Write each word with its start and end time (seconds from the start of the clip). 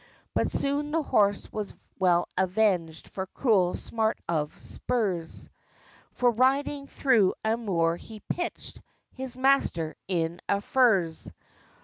But 0.33 0.51
soon 0.51 0.89
the 0.89 1.03
horse 1.03 1.53
was 1.53 1.75
well 1.99 2.27
avenged 2.35 3.07
For 3.09 3.27
cruel 3.27 3.75
smart 3.75 4.17
of 4.27 4.57
spurs, 4.57 5.47
For, 6.13 6.31
riding 6.31 6.87
through 6.87 7.35
a 7.45 7.55
moor, 7.55 7.97
he 7.97 8.21
pitched 8.21 8.81
His 9.11 9.37
master 9.37 9.95
in 10.07 10.41
a 10.49 10.59
furze! 10.59 11.31